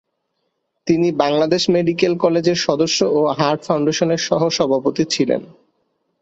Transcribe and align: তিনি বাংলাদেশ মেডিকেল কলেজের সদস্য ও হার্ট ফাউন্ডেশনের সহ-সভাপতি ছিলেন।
তিনি 0.87 1.07
বাংলাদেশ 1.17 1.63
মেডিকেল 1.69 2.13
কলেজের 2.17 2.57
সদস্য 2.57 2.99
ও 3.09 3.19
হার্ট 3.37 3.61
ফাউন্ডেশনের 3.63 4.21
সহ-সভাপতি 4.27 5.03
ছিলেন। 5.13 5.41